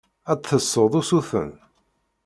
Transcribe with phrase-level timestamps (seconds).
[0.31, 1.51] Ad d-tessuḍ usuten.